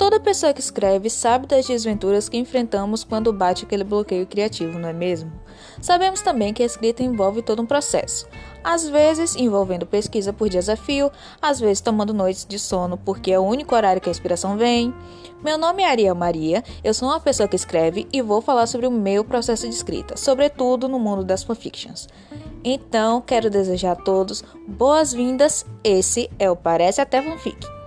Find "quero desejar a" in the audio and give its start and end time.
23.20-23.96